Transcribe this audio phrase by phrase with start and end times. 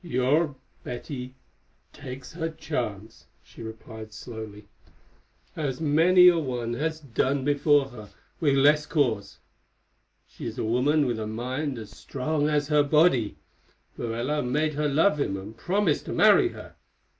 [0.03, 1.35] "Your Betty
[1.93, 4.67] takes her chance," she replied slowly,
[5.55, 8.09] "as many a one has done before her
[8.39, 9.37] with less cause.
[10.27, 13.37] She is a woman with a mind as strong as her body.
[13.95, 16.77] Morella made her love him and promised to marry her.